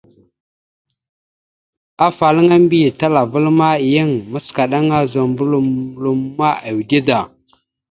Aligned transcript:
Afalaŋa 2.05 2.55
mbiyez 2.63 2.95
talaval 2.99 3.45
ma, 3.59 3.69
yan 3.93 4.11
macəkana 4.31 4.97
zuməɓlom 5.11 5.67
loma, 6.03 6.49
ʉde 6.79 6.99
da. 7.07 7.19